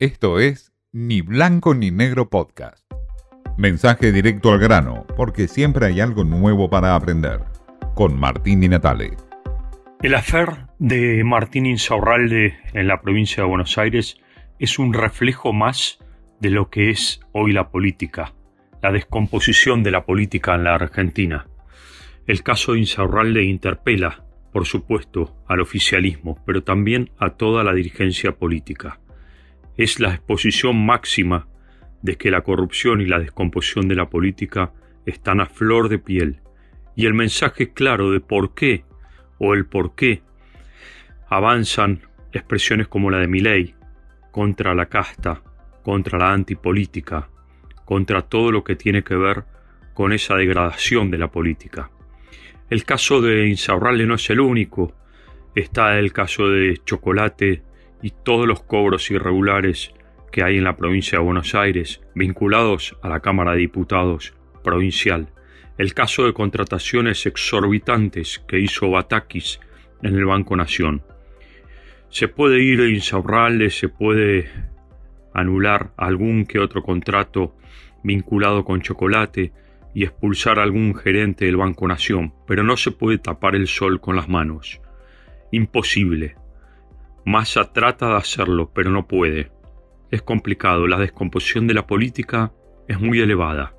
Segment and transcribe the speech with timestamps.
[0.00, 2.84] Esto es Ni Blanco ni Negro Podcast.
[3.56, 7.42] Mensaje directo al grano, porque siempre hay algo nuevo para aprender.
[7.94, 9.12] Con Martín Di Natale.
[10.02, 14.16] El afer de Martín Insaurralde en la provincia de Buenos Aires
[14.58, 16.00] es un reflejo más
[16.40, 18.34] de lo que es hoy la política,
[18.82, 21.46] la descomposición de la política en la Argentina.
[22.26, 28.32] El caso de Insaurralde interpela, por supuesto, al oficialismo, pero también a toda la dirigencia
[28.32, 28.98] política
[29.76, 31.48] es la exposición máxima
[32.02, 34.72] de que la corrupción y la descomposición de la política
[35.06, 36.40] están a flor de piel,
[36.96, 38.84] y el mensaje claro de por qué
[39.38, 40.22] o el por qué
[41.28, 43.74] avanzan expresiones como la de Milei
[44.30, 45.42] contra la casta,
[45.82, 47.28] contra la antipolítica,
[47.84, 49.44] contra todo lo que tiene que ver
[49.94, 51.90] con esa degradación de la política.
[52.70, 54.94] El caso de Insaurralde no es el único,
[55.54, 57.62] está el caso de Chocolate
[58.02, 59.92] y todos los cobros irregulares
[60.30, 65.28] que hay en la provincia de Buenos Aires vinculados a la Cámara de Diputados provincial,
[65.78, 69.60] el caso de contrataciones exorbitantes que hizo Batakis
[70.02, 71.02] en el Banco Nación.
[72.08, 74.50] Se puede ir a Insaurralde, se puede
[75.32, 77.56] anular algún que otro contrato
[78.02, 79.52] vinculado con chocolate
[79.94, 84.00] y expulsar a algún gerente del Banco Nación, pero no se puede tapar el sol
[84.00, 84.80] con las manos.
[85.52, 86.36] Imposible.
[87.26, 89.50] Massa trata de hacerlo, pero no puede.
[90.10, 92.52] Es complicado, la descomposición de la política
[92.86, 93.74] es muy elevada.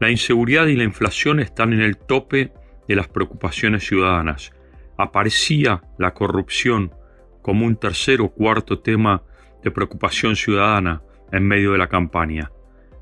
[0.00, 2.52] La inseguridad y la inflación están en el tope
[2.86, 4.52] de las preocupaciones ciudadanas.
[4.98, 6.92] Aparecía la corrupción
[7.40, 9.22] como un tercer o cuarto tema
[9.62, 12.52] de preocupación ciudadana en medio de la campaña,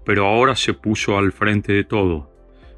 [0.04, 2.30] pero ahora se puso al frente de todo.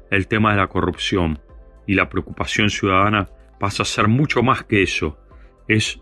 [0.09, 1.39] El tema de la corrupción
[1.85, 5.19] y la preocupación ciudadana pasa a ser mucho más que eso.
[5.67, 5.99] Es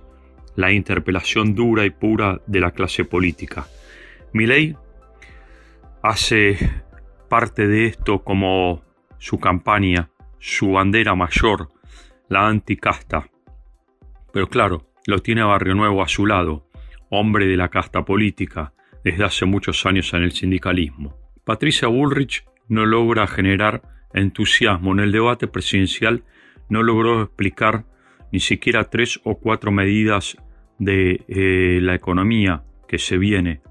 [0.56, 3.68] la interpelación dura y pura de la clase política.
[4.34, 4.76] Milei
[6.02, 6.58] hace
[7.30, 8.84] parte de esto como
[9.18, 11.70] su campaña, su bandera mayor,
[12.28, 13.30] la anticasta.
[14.34, 16.68] Pero claro, lo tiene Barrio Nuevo a su lado,
[17.10, 18.74] hombre de la casta política
[19.04, 21.16] desde hace muchos años en el sindicalismo.
[21.44, 23.82] Patricia Bullrich no logra generar
[24.14, 26.24] entusiasmo en el debate presidencial,
[26.70, 27.86] no logró explicar
[28.32, 30.38] ni siquiera tres o cuatro medidas
[30.80, 33.62] de eh, la economía que se viene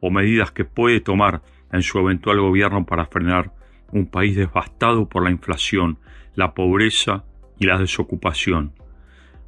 [0.00, 1.42] o medidas que puede tomar
[1.72, 3.52] en su eventual gobierno para frenar
[3.92, 5.98] un país devastado por la inflación,
[6.34, 7.24] la pobreza
[7.58, 8.72] y la desocupación.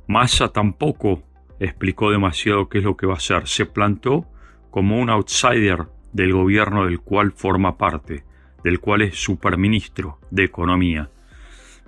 [0.07, 1.23] Massa tampoco
[1.61, 3.47] explicó demasiado qué es lo que va a hacer.
[3.47, 4.27] Se plantó
[4.71, 8.25] como un outsider del gobierno del cual forma parte,
[8.65, 11.11] del cual es superministro de Economía.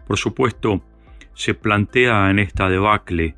[0.06, 0.82] Por supuesto,
[1.34, 3.36] se plantea en esta debacle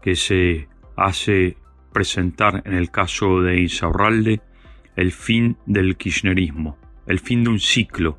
[0.00, 1.56] que se hace
[1.92, 4.40] presentar en el caso de Insaurralde
[4.96, 8.18] el fin del kirchnerismo, el fin de un ciclo.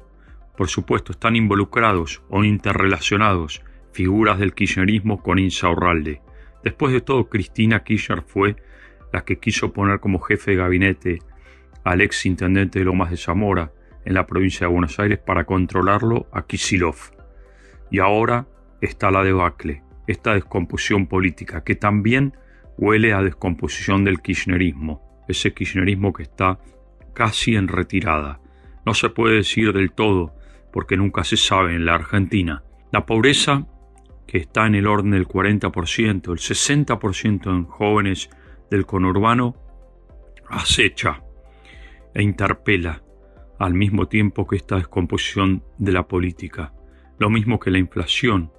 [0.56, 6.22] Por supuesto, están involucrados o interrelacionados figuras del kirchnerismo con Insaurralde.
[6.64, 8.56] Después de todo, Cristina Kirchner fue
[9.14, 11.20] la que quiso poner como jefe de gabinete
[11.84, 13.72] al ex intendente de Lomas de Zamora
[14.06, 16.96] en la provincia de Buenos Aires para controlarlo a Kisilov.
[17.90, 18.48] Y ahora
[18.82, 22.34] está la debacle, esta descomposición política, que también
[22.78, 26.60] huele a descomposición del kirchnerismo, ese kirchnerismo que está
[27.14, 28.40] casi en retirada.
[28.86, 30.34] No se puede decir del todo,
[30.72, 32.64] porque nunca se sabe en la Argentina.
[32.92, 33.68] La pobreza,
[34.28, 38.30] que está en el orden del 40%, el 60% en jóvenes
[38.70, 39.56] del conurbano,
[40.50, 41.24] acecha
[42.14, 43.02] e interpela
[43.60, 46.74] al mismo tiempo que esta descomposición de la política,
[47.18, 48.52] lo mismo que la inflación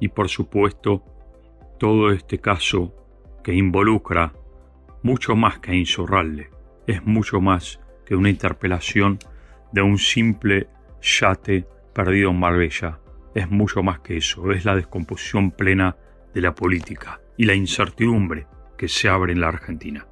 [0.00, 1.04] y por supuesto
[1.78, 2.94] todo este caso
[3.42, 4.32] que involucra
[5.02, 6.50] mucho más que a Insurralde,
[6.86, 9.18] es mucho más que una interpelación
[9.72, 10.68] de un simple
[11.00, 13.00] yate perdido en Marbella.
[13.34, 15.96] Es mucho más que eso, es la descomposición plena
[16.34, 20.06] de la política y la incertidumbre que se abre en la Argentina.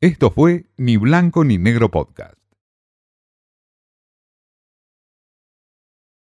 [0.00, 2.41] Esto fue Ni Blanco ni Negro Podcast.